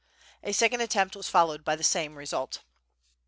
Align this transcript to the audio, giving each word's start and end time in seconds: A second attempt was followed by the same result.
A 0.41 0.51
second 0.51 0.81
attempt 0.81 1.15
was 1.15 1.29
followed 1.29 1.63
by 1.63 1.75
the 1.75 1.83
same 1.83 2.15
result. 2.15 2.63